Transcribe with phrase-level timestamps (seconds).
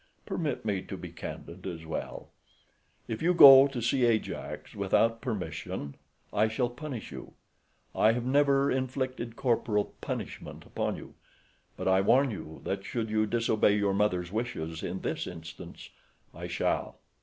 [0.25, 2.31] "Permit me to be candid, as well.
[3.07, 5.93] If you go to see Ajax without permission,
[6.33, 7.33] I shall punish you.
[7.93, 11.13] I have never inflicted corporal punishment upon you,
[11.77, 15.91] but I warn you that should you disobey your mother's wishes in this instance,
[16.33, 16.97] I shall."